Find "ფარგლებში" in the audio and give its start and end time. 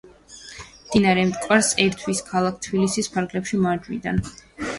3.19-3.61